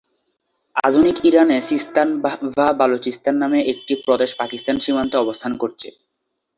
[0.83, 2.07] আধুনিক ইরানে সিস্তান
[2.55, 5.87] ভা বালুচিস্তান নামে একটি প্রদেশ পাকিস্তান সীমান্তে অবস্থান করছে।